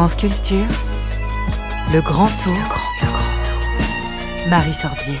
[0.00, 0.66] France Culture,
[1.92, 4.48] le grand tour, le grand tour, grand tour.
[4.48, 5.16] Marie Sorbier.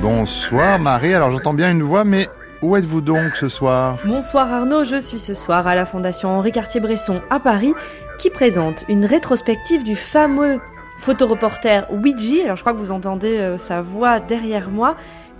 [0.00, 2.28] Bonsoir Marie, alors j'entends bien une voix, mais
[2.62, 3.98] où êtes-vous donc ce soir?
[4.04, 7.74] Bonsoir Arnaud, je suis ce soir à la Fondation Henri Cartier-Bresson à Paris
[8.20, 10.60] qui présente une rétrospective du fameux
[11.00, 12.44] photoreporter Ouija.
[12.44, 14.94] Alors je crois que vous entendez euh, sa voix derrière moi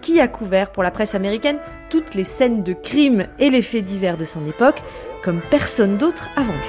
[0.07, 1.59] qui a couvert pour la presse américaine
[1.91, 4.81] toutes les scènes de crime et les faits divers de son époque
[5.25, 6.61] comme personne d'autre avant lui.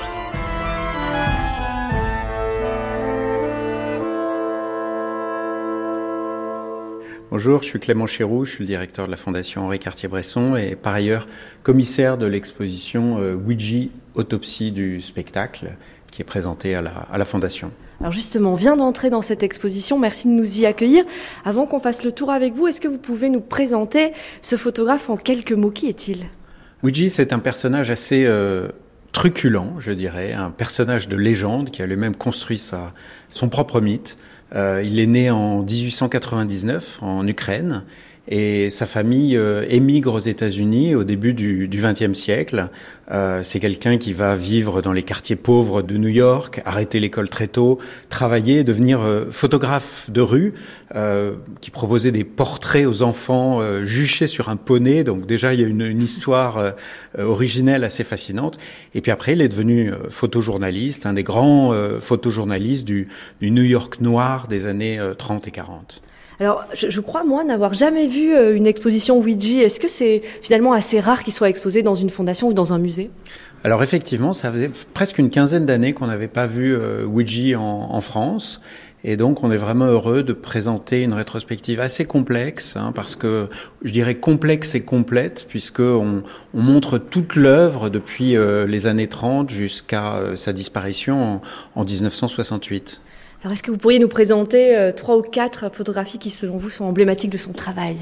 [7.29, 10.75] Bonjour, je suis Clément Chéroux, je suis le directeur de la Fondation Henri Cartier-Bresson et
[10.75, 11.27] par ailleurs
[11.61, 15.75] commissaire de l'exposition euh, Ouija Autopsie du spectacle
[16.17, 17.71] qui est présentée à la, à la Fondation.
[17.99, 21.05] Alors justement, on vient d'entrer dans cette exposition, merci de nous y accueillir.
[21.45, 25.11] Avant qu'on fasse le tour avec vous, est-ce que vous pouvez nous présenter ce photographe
[25.11, 26.25] en quelques mots Qui est-il?
[26.81, 28.69] Ouija, c'est un personnage assez euh,
[29.11, 32.91] truculent, je dirais, un personnage de légende qui a lui-même construit sa,
[33.29, 34.17] son propre mythe.
[34.55, 37.83] Euh, il est né en 1899 en Ukraine
[38.27, 42.69] et sa famille euh, émigre aux États-Unis au début du XXe siècle.
[43.09, 47.29] Euh, c'est quelqu'un qui va vivre dans les quartiers pauvres de New York, arrêter l'école
[47.29, 50.53] très tôt, travailler, devenir euh, photographe de rue,
[50.93, 55.05] euh, qui proposait des portraits aux enfants euh, juchés sur un poney.
[55.05, 56.73] Donc déjà, il y a une, une histoire
[57.17, 58.57] originelle assez fascinante.
[58.93, 63.07] Et puis après, il est devenu photojournaliste, un des grands photojournalistes du,
[63.41, 66.01] du New York noir des années 30 et 40.
[66.39, 69.63] Alors, je, crois, moi, n'avoir jamais vu euh, une exposition Ouija.
[69.63, 72.77] Est-ce que c'est finalement assez rare qu'il soit exposé dans une fondation ou dans un
[72.77, 73.09] musée?
[73.63, 77.99] Alors, effectivement, ça faisait presque une quinzaine d'années qu'on n'avait pas vu euh, Ouija en,
[78.01, 78.61] France.
[79.03, 83.47] Et donc, on est vraiment heureux de présenter une rétrospective assez complexe, hein, parce que
[83.83, 89.49] je dirais complexe et complète, puisqu'on on montre toute l'œuvre depuis euh, les années 30
[89.49, 91.41] jusqu'à euh, sa disparition
[91.75, 93.01] en 1968.
[93.43, 96.71] Alors, est-ce que vous pourriez nous présenter euh, trois ou quatre photographies qui, selon vous,
[96.71, 97.97] sont emblématiques de son travail?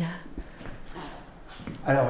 [1.86, 2.10] Alors,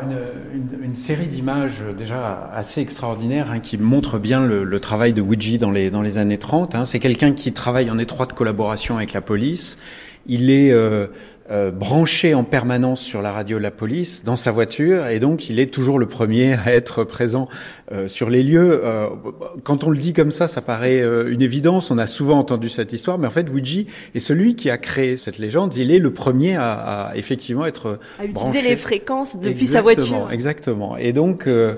[0.83, 5.71] une, série d'images déjà assez extraordinaires hein, qui montrent bien le, travail de Ouija dans
[5.71, 6.75] les, dans les années 30.
[6.75, 6.85] Hein.
[6.85, 9.77] C'est quelqu'un qui travaille en étroite collaboration avec la police.
[10.27, 11.07] Il est euh,
[11.51, 15.49] euh, branché en permanence sur la radio de la police dans sa voiture et donc
[15.49, 17.47] il est toujours le premier à être présent
[17.91, 18.81] euh, sur les lieux.
[18.83, 19.09] Euh,
[19.63, 21.91] quand on le dit comme ça, ça paraît euh, une évidence.
[21.91, 23.81] On a souvent entendu cette histoire, mais en fait, Ouija
[24.15, 25.75] est celui qui a créé cette légende.
[25.75, 28.61] Il est le premier à, à effectivement être à utiliser branché.
[28.63, 30.31] les fréquences depuis exactement, sa voiture.
[30.31, 30.97] Exactement.
[30.97, 31.75] Et donc euh,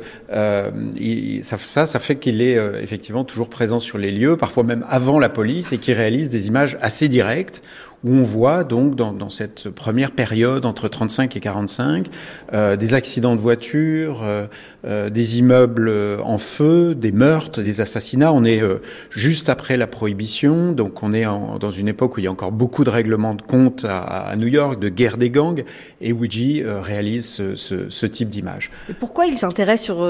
[0.98, 4.86] il, ça, ça, ça fait qu'il est effectivement toujours présent sur les lieux, parfois même
[4.88, 7.62] avant la police, et qui réalise des images assez directes
[8.04, 12.08] où on voit donc dans, dans, cette première période entre 35 et 45
[12.54, 14.46] euh, des accidents de voiture, euh,
[14.86, 15.92] euh, des immeubles
[16.24, 18.32] en feu, des meurtres, des assassinats.
[18.34, 18.62] On est
[19.10, 22.52] juste après la prohibition, donc on est dans une époque où il y a encore
[22.52, 25.64] beaucoup de règlements de compte à, New York, de guerre des gangs,
[26.02, 28.72] et Ouija réalise ce type d'image.
[29.00, 30.08] Pourquoi il s'intéresse sur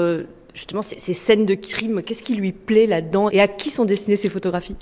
[0.54, 2.02] justement ces, ces scènes de crime?
[2.02, 3.30] Qu'est-ce qui lui plaît là-dedans?
[3.30, 4.76] Et à qui sont destinées ces photographies?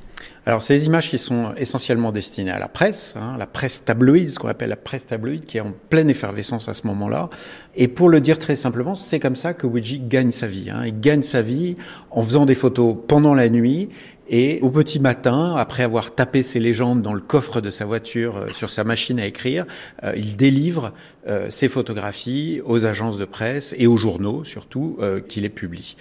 [0.49, 4.39] Alors, ces images qui sont essentiellement destinées à la presse, hein, la presse tabloïde, ce
[4.39, 7.31] qu'on appelle la presse tabloïde, qui est en pleine effervescence à ce moment-là.
[7.75, 10.71] Et pour le dire très simplement, c'est comme ça que Ouija gagne sa vie.
[10.71, 10.85] Hein.
[10.87, 11.75] Il gagne sa vie
[12.13, 13.89] en faisant des photos pendant la nuit
[14.29, 18.37] et au petit matin, après avoir tapé ses légendes dans le coffre de sa voiture
[18.37, 19.67] euh, sur sa machine à écrire,
[20.03, 20.91] euh, il délivre
[21.29, 25.97] euh, ses photographies aux agences de presse et aux journaux surtout euh, qui les publient.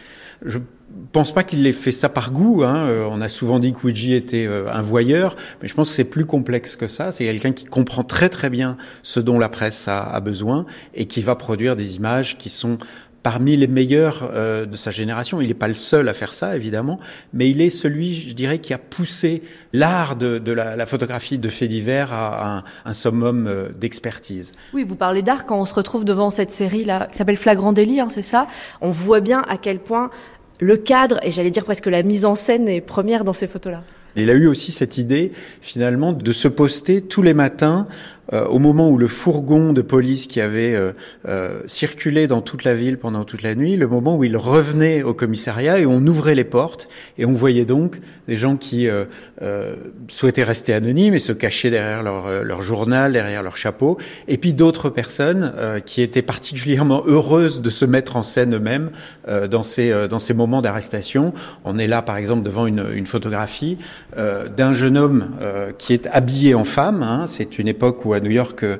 [1.11, 2.63] Pense pas qu'il ait fait ça par goût.
[2.63, 2.87] Hein.
[2.87, 5.95] Euh, on a souvent dit que Ouija était euh, un voyeur, mais je pense que
[5.95, 7.11] c'est plus complexe que ça.
[7.11, 11.21] C'est quelqu'un qui comprend très très bien ce dont la presse a, besoin et qui
[11.21, 12.77] va produire des images qui sont
[13.21, 15.41] parmi les meilleurs euh, de sa génération.
[15.41, 16.99] Il n'est pas le seul à faire ça, évidemment,
[17.33, 19.41] mais il est celui, je dirais, qui a poussé
[19.73, 24.53] l'art de, la, photographie de faits divers à un, un summum d'expertise.
[24.73, 27.99] Oui, vous parlez d'art quand on se retrouve devant cette série-là, qui s'appelle Flagrant délit,
[27.99, 28.47] hein, c'est ça
[28.81, 30.11] On voit bien à quel point
[30.59, 33.83] le cadre, et j'allais dire presque la mise en scène est première dans ces photos-là.
[34.15, 35.31] Il a eu aussi cette idée,
[35.61, 37.87] finalement, de se poster tous les matins
[38.33, 40.91] euh, au moment où le fourgon de police qui avait euh,
[41.27, 45.03] euh, circulé dans toute la ville pendant toute la nuit, le moment où il revenait
[45.03, 46.87] au commissariat et on ouvrait les portes
[47.17, 49.05] et on voyait donc les gens qui euh,
[49.43, 49.75] euh,
[50.07, 54.55] souhaitaient rester anonymes et se cachaient derrière leur, leur journal, derrière leur chapeau, et puis
[54.55, 55.53] d'autres personnes
[55.85, 58.89] qui étaient particulièrement heureuses de se mettre en scène eux-mêmes
[59.27, 61.33] dans ces dans ces moments d'arrestation.
[61.63, 63.77] On est là, par exemple, devant une, une photographie
[64.15, 65.29] d'un jeune homme
[65.77, 67.03] qui est habillé en femme.
[67.03, 68.77] Hein, C'est une époque où à New York, euh,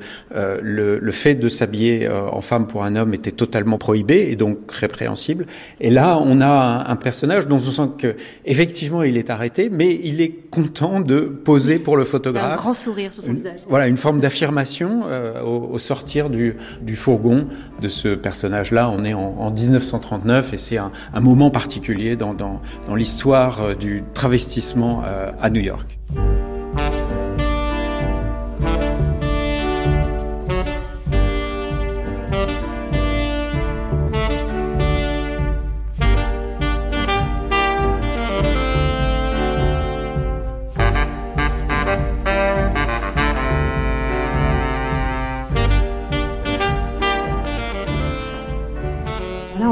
[0.61, 4.35] le, le, fait de s'habiller euh, en femme pour un homme était totalement prohibé et
[4.35, 5.45] donc répréhensible.
[5.79, 8.15] Et là, on a un, un personnage dont on sent que
[8.45, 12.53] effectivement il est arrêté, mais il est content de poser pour le photographe.
[12.53, 13.59] Un grand sourire sur son une, visage.
[13.67, 17.47] Voilà, une forme d'affirmation euh, au, au, sortir du, du, fourgon
[17.81, 18.89] de ce personnage-là.
[18.89, 23.75] On est en, en 1939 et c'est un, un, moment particulier dans, dans, dans l'histoire
[23.75, 25.03] du travestissement
[25.41, 25.97] à New York.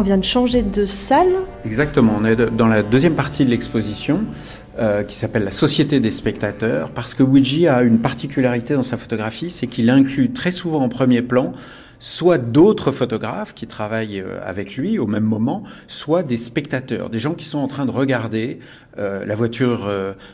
[0.04, 1.34] Vient de changer de salle.
[1.66, 4.26] Exactement, on est dans la deuxième partie de l'exposition
[4.78, 8.98] euh, qui s'appelle la Société des spectateurs parce que Ouija a une particularité dans sa
[8.98, 11.54] photographie, c'est qu'il inclut très souvent en premier plan
[12.00, 17.20] soit d'autres photographes qui travaillent euh, avec lui au même moment, soit des spectateurs, des
[17.20, 18.60] gens qui sont en train de regarder
[18.98, 19.90] euh, la voiture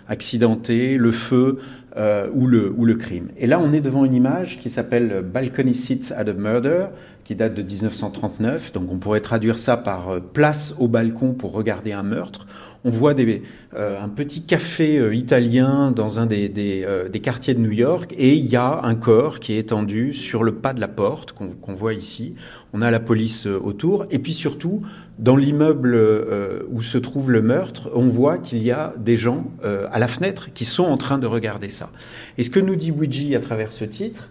[0.08, 1.60] accidentée, le feu
[2.00, 3.28] euh, ou, le, ou le crime.
[3.38, 6.86] Et là, on est devant une image qui s'appelle Balcony Seats at a Murder,
[7.26, 8.72] qui date de 1939.
[8.72, 12.48] Donc on pourrait traduire ça par euh, place au balcon pour regarder un meurtre.
[12.86, 18.16] On voit euh, un petit café italien dans un des, des, quartiers de New York
[18.18, 21.34] et il y a un corps qui est étendu sur le pas de la porte
[21.34, 22.36] qu'on qu voit ici.
[22.74, 24.82] On a la police euh, autour et puis surtout
[25.18, 29.46] dans l'immeuble euh, où se trouve le meurtre, on voit qu'il y a des gens
[29.64, 31.90] à la fenêtre qui sont en train de regarder ça.
[32.38, 34.30] Et ce que nous dit Ouija à travers ce titre,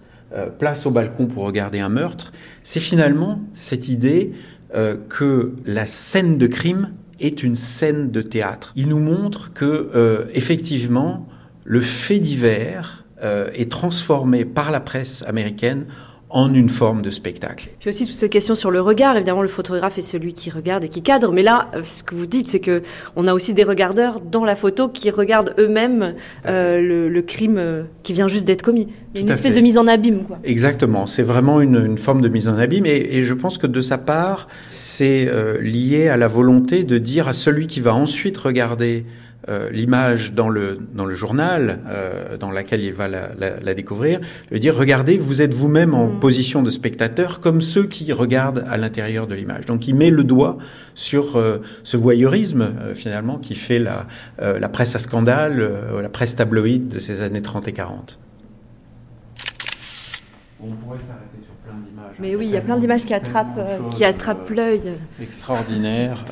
[0.58, 2.32] place au balcon pour regarder un meurtre,
[2.62, 4.32] c'est finalement cette idée
[5.08, 8.73] que la scène de crime est une scène de théâtre.
[8.76, 11.26] Il nous montre que, euh, effectivement,
[11.64, 15.87] le fait divers euh, est transformé par la presse américaine
[16.30, 17.69] en une forme de spectacle.
[17.80, 19.16] Puis aussi toutes ces questions sur le regard.
[19.16, 21.32] Évidemment, le photographe est celui qui regarde et qui cadre.
[21.32, 22.82] Mais là, ce que vous dites, c'est que
[23.16, 26.14] on a aussi des regardeurs dans la photo qui regardent eux-mêmes
[26.46, 28.88] euh, le, le, crime qui vient juste d'être commis.
[29.14, 29.58] Il y a une espèce fait.
[29.58, 30.25] de mise en abîme.
[30.25, 30.38] Quoi.
[30.44, 31.06] Exactement.
[31.06, 32.86] C'est vraiment une, une, forme de mise en abîme.
[32.86, 36.98] Et, et, je pense que de sa part, c'est euh, lié à la volonté de
[36.98, 39.06] dire à celui qui va ensuite regarder
[39.49, 43.75] euh, l'image dans le, dans le journal euh, dans laquelle il va la, la, la,
[43.75, 44.19] découvrir,
[44.50, 46.20] lui dire regardez, vous êtes vous-même en mmh.
[46.20, 49.64] position de spectateur comme ceux qui regardent à l'intérieur de l'image.
[49.67, 50.58] Donc il met le doigt
[50.96, 54.06] sur euh, ce voyeurisme euh, finalement qui fait la,
[54.43, 55.70] euh, la presse à scandale,
[56.02, 58.19] la presse tabloïde de ces années 30 et 40.
[60.61, 62.17] On pourrait s'arrêter sur plein d'images.
[62.19, 63.61] Mais oui, il y a plein d'images qui attrapent,
[63.93, 64.94] qui attrapent l'œil.
[65.23, 66.25] Extraordinaire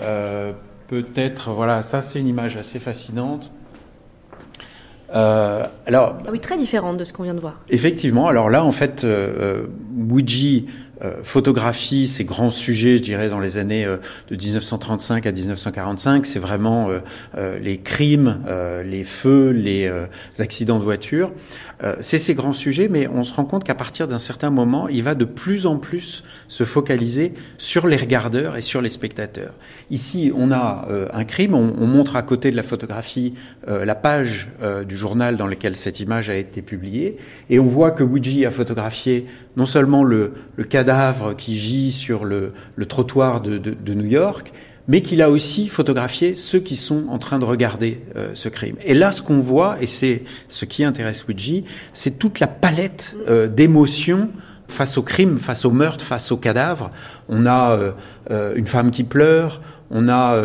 [0.88, 3.50] peut-être, voilà, ça c'est une image assez fascinante.
[5.14, 7.60] Euh, alors, ah oui, très différente de ce qu'on vient de voir.
[7.68, 8.26] Effectivement.
[8.26, 9.66] Alors là, en fait, euh,
[10.10, 10.66] Ouija
[11.04, 13.98] euh, photographie ces grands sujets, je dirais, dans les années euh,
[14.30, 16.24] de 1935 à 1945.
[16.24, 16.88] C'est vraiment
[17.36, 18.40] euh, les crimes,
[18.84, 19.90] les feux, les
[20.38, 21.32] accidents de voiture.
[22.00, 25.02] c'est ces grands sujets, mais on se rend compte qu'à partir d'un certain moment, il
[25.02, 29.52] va de plus en plus se focaliser sur les regardeurs et sur les spectateurs.
[29.90, 33.34] Ici, on a un crime, on, on, montre à côté de la photographie
[33.66, 34.50] la page
[34.86, 37.16] du journal dans lequel cette image a été publiée,
[37.50, 39.26] et on voit que Ouija a photographié
[39.56, 42.52] non seulement le, le cadavre qui gît sur le,
[42.88, 44.52] trottoir de, New York,
[44.86, 48.76] mais qu'il a aussi photographié ceux qui sont en train de regarder euh, ce crime.
[48.84, 53.16] Et là, ce qu'on voit, et c'est ce qui intéresse Ouija, c'est toute la palette
[53.28, 54.28] euh, d'émotions
[54.68, 56.92] face au crime, face au meurtre, face au cadavre.
[57.28, 57.76] On a
[58.30, 60.40] euh, une femme qui pleure, on a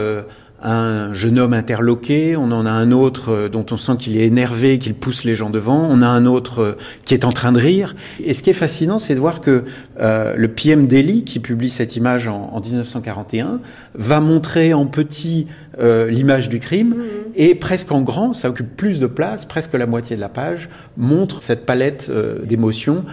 [0.61, 4.79] un jeune homme interloqué, on en a un autre dont on sent qu'il est énervé,
[4.79, 6.75] qu'il pousse les gens devant, on a un autre
[7.05, 7.95] qui est en train de rire.
[8.23, 9.63] Et ce qui est fascinant, c'est de voir que
[9.99, 13.59] euh, le PM Daily, qui publie cette image en, en 1941,
[13.95, 15.47] va montrer en petit
[15.79, 17.03] euh, l'image du crime mmh.
[17.35, 20.69] et presque en grand, ça occupe plus de place, presque la moitié de la page,
[20.97, 23.05] montre cette palette euh, d'émotions,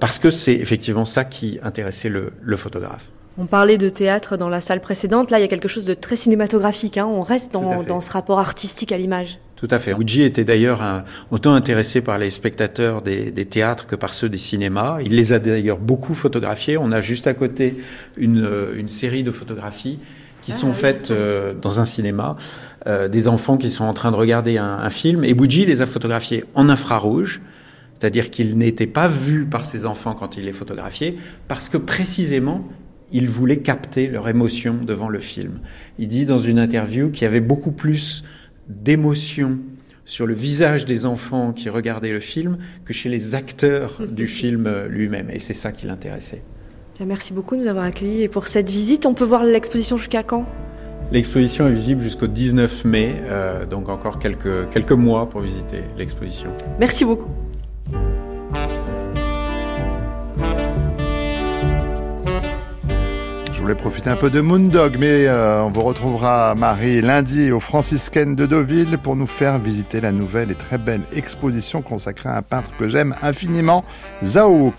[0.00, 3.10] parce que c'est effectivement ça qui intéressait le, le photographe.
[3.40, 5.30] On parlait de théâtre dans la salle précédente.
[5.30, 6.98] Là, il y a quelque chose de très cinématographique.
[6.98, 7.06] Hein.
[7.06, 9.38] On reste dans, dans, ce rapport artistique à l'image.
[9.56, 9.94] Tout à fait.
[9.94, 10.82] Ouija était d'ailleurs
[11.30, 14.98] autant intéressé par les spectateurs des, des, théâtres que par ceux des cinémas.
[15.02, 16.76] Il les a d'ailleurs beaucoup photographiés.
[16.76, 17.78] On a juste à côté
[18.18, 20.00] une, une série de photographies
[20.42, 20.74] qui ah, sont oui.
[20.74, 22.36] faites euh, dans un cinéma,
[22.86, 25.24] euh, des enfants qui sont en train de regarder un, un film.
[25.24, 27.40] Et Ouija les a photographiés en infrarouge.
[27.98, 31.16] C'est-à-dire qu'il n'était pas vu par ses enfants quand il les photographiait,
[31.48, 32.66] parce que précisément,
[33.12, 35.60] il voulait capter leur émotion devant le film.
[35.98, 38.24] Il dit dans une interview qu'il y avait beaucoup plus
[38.68, 39.58] d'émotion
[40.04, 44.68] sur le visage des enfants qui regardaient le film que chez les acteurs du film
[44.88, 45.30] lui-même.
[45.30, 46.42] Et c'est ça qui l'intéressait.
[47.06, 49.06] Merci beaucoup de nous avoir accueillis et pour cette visite.
[49.06, 50.44] On peut voir l'exposition jusqu'à quand?
[51.12, 56.50] L'exposition est visible jusqu'au 19 mai, euh, donc encore quelques, quelques mois pour visiter l'exposition.
[56.78, 57.30] Merci beaucoup.
[63.60, 67.60] Je voulais profiter un peu de Moondog, mais euh, on vous retrouvera, Marie, lundi au
[67.60, 72.38] Franciscaine de Deauville pour nous faire visiter la nouvelle et très belle exposition consacrée à
[72.38, 73.84] un peintre que j'aime infiniment,
[74.24, 74.72] Zhao.